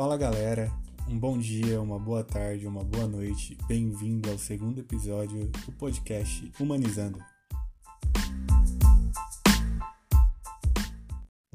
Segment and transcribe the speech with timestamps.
[0.00, 0.72] Fala galera,
[1.06, 3.54] um bom dia, uma boa tarde, uma boa noite.
[3.68, 7.22] Bem-vindo ao segundo episódio do podcast Humanizando.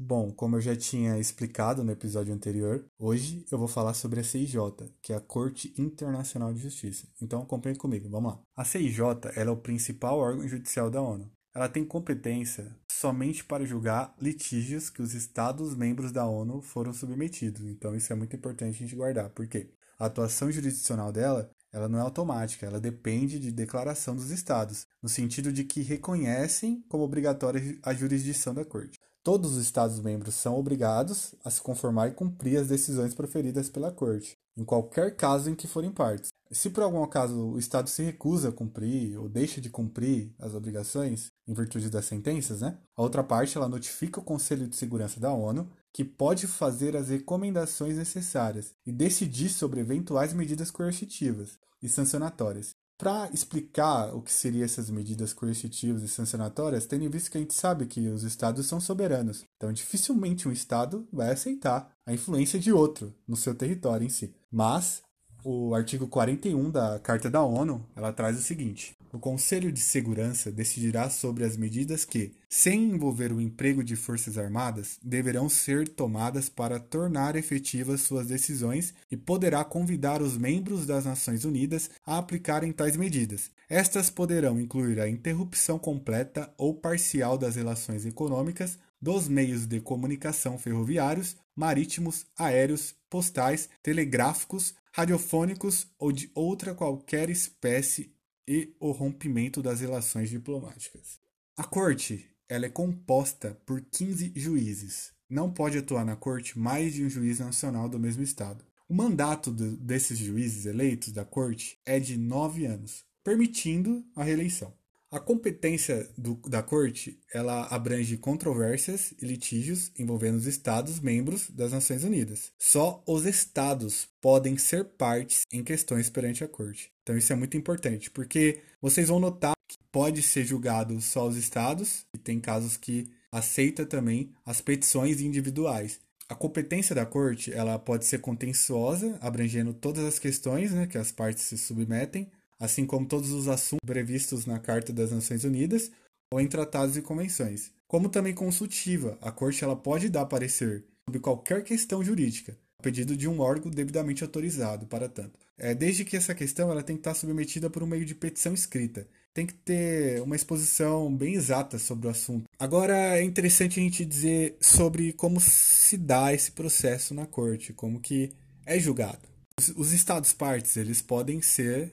[0.00, 4.22] Bom, como eu já tinha explicado no episódio anterior, hoje eu vou falar sobre a
[4.22, 4.54] CIJ,
[5.02, 7.08] que é a Corte Internacional de Justiça.
[7.20, 8.40] Então acompanhe comigo, vamos lá.
[8.56, 9.00] A CIJ
[9.34, 11.28] é o principal órgão judicial da ONU.
[11.56, 17.62] Ela tem competência somente para julgar litígios que os Estados membros da ONU foram submetidos.
[17.62, 19.30] Então isso é muito importante a gente guardar.
[19.30, 19.70] Por quê?
[19.98, 25.08] A atuação jurisdicional dela ela não é automática, ela depende de declaração dos estados, no
[25.08, 28.98] sentido de que reconhecem como obrigatória a jurisdição da Corte.
[29.22, 34.36] Todos os Estados-membros são obrigados a se conformar e cumprir as decisões proferidas pela Corte,
[34.56, 36.28] em qualquer caso em que forem partes.
[36.50, 40.54] Se por algum acaso o Estado se recusa a cumprir ou deixa de cumprir as
[40.54, 42.78] obrigações em virtude das sentenças, né?
[42.96, 47.08] a outra parte ela notifica o Conselho de Segurança da ONU que pode fazer as
[47.08, 52.74] recomendações necessárias e decidir sobre eventuais medidas coercitivas e sancionatórias.
[52.98, 57.40] Para explicar o que seriam essas medidas coercitivas e sancionatórias, tendo em vista que a
[57.40, 62.58] gente sabe que os estados são soberanos, então dificilmente um estado vai aceitar a influência
[62.58, 64.34] de outro no seu território em si.
[64.50, 65.02] Mas
[65.48, 70.50] o artigo 41 da Carta da ONU, ela traz o seguinte: o Conselho de Segurança
[70.50, 76.48] decidirá sobre as medidas que, sem envolver o emprego de forças armadas, deverão ser tomadas
[76.48, 82.72] para tornar efetivas suas decisões e poderá convidar os membros das Nações Unidas a aplicarem
[82.72, 83.52] tais medidas.
[83.68, 90.58] Estas poderão incluir a interrupção completa ou parcial das relações econômicas, dos meios de comunicação
[90.58, 98.14] ferroviários, marítimos, aéreos, postais, telegráficos, radiofônicos ou de outra qualquer espécie
[98.46, 101.18] e o rompimento das relações diplomáticas.
[101.56, 105.12] A corte ela é composta por 15 juízes.
[105.28, 108.64] Não pode atuar na corte mais de um juiz nacional do mesmo estado.
[108.88, 114.72] O mandato do, desses juízes eleitos da corte é de nove anos, permitindo a reeleição.
[115.08, 121.70] A competência do, da Corte ela abrange controvérsias e litígios envolvendo os Estados membros das
[121.70, 122.50] Nações Unidas.
[122.58, 126.92] Só os Estados podem ser partes em questões perante a Corte.
[127.02, 131.36] Então isso é muito importante, porque vocês vão notar que pode ser julgado só os
[131.36, 136.00] Estados, e tem casos que aceita também as petições individuais.
[136.28, 141.12] A competência da corte ela pode ser contenciosa, abrangendo todas as questões né, que as
[141.12, 142.28] partes se submetem,
[142.58, 145.90] assim como todos os assuntos previstos na Carta das Nações Unidas
[146.32, 147.70] ou em tratados e convenções.
[147.86, 153.16] Como também consultiva, a Corte ela pode dar parecer sobre qualquer questão jurídica, a pedido
[153.16, 155.38] de um órgão devidamente autorizado para tanto.
[155.56, 158.52] É, desde que essa questão ela tem que estar submetida por um meio de petição
[158.52, 159.06] escrita.
[159.32, 162.44] Tem que ter uma exposição bem exata sobre o assunto.
[162.58, 168.00] Agora é interessante a gente dizer sobre como se dá esse processo na corte, como
[168.00, 168.32] que
[168.64, 169.28] é julgado.
[169.58, 171.92] Os, os estados partes eles podem ser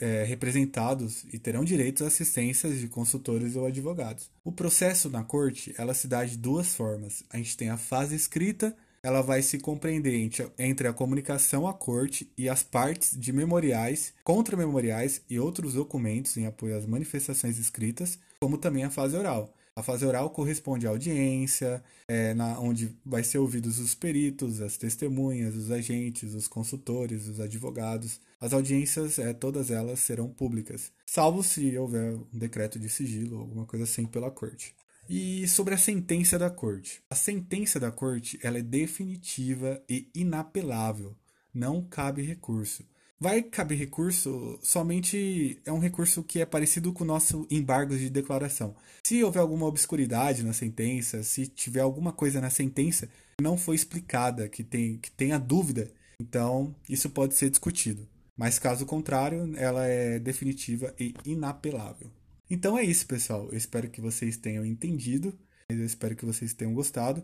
[0.00, 4.30] é, representados e terão direitos a assistências de consultores ou advogados.
[4.44, 7.22] O processo na corte ela se dá de duas formas.
[7.30, 10.28] A gente tem a fase escrita, ela vai se compreender
[10.58, 16.46] entre a comunicação à corte e as partes de memoriais, contramemoriais e outros documentos em
[16.46, 19.54] apoio às manifestações escritas, como também a fase oral.
[19.76, 24.78] A fase oral corresponde à audiência, é, na, onde vai ser ouvidos os peritos, as
[24.78, 28.18] testemunhas, os agentes, os consultores, os advogados.
[28.40, 33.42] As audiências, é, todas elas serão públicas, salvo se houver um decreto de sigilo ou
[33.42, 34.74] alguma coisa assim pela corte.
[35.10, 37.02] E sobre a sentença da corte.
[37.10, 41.14] A sentença da corte ela é definitiva e inapelável.
[41.52, 42.82] Não cabe recurso.
[43.18, 48.10] Vai caber recurso somente é um recurso que é parecido com o nosso embargo de
[48.10, 48.76] declaração.
[49.06, 53.74] Se houver alguma obscuridade na sentença, se tiver alguma coisa na sentença que não foi
[53.74, 55.90] explicada, que, tem, que tenha dúvida,
[56.20, 58.06] então isso pode ser discutido.
[58.36, 62.10] Mas caso contrário, ela é definitiva e inapelável.
[62.50, 63.48] Então é isso, pessoal.
[63.50, 65.32] Eu espero que vocês tenham entendido.
[65.70, 67.22] Eu espero que vocês tenham gostado.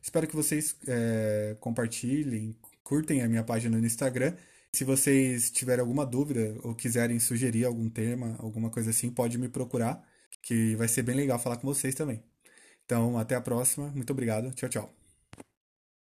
[0.00, 4.34] Espero que vocês é, compartilhem, curtem a minha página no Instagram
[4.74, 9.48] se vocês tiverem alguma dúvida ou quiserem sugerir algum tema, alguma coisa assim, pode me
[9.48, 10.02] procurar,
[10.42, 12.22] que vai ser bem legal falar com vocês também.
[12.84, 13.90] Então, até a próxima.
[13.90, 14.52] Muito obrigado.
[14.54, 15.01] Tchau, tchau.